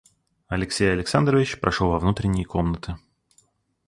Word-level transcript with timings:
Алексей 0.47 0.91
Александрович 0.91 1.59
прошел 1.59 1.91
во 1.91 1.99
внутренние 1.99 2.43
комнаты. 2.43 2.97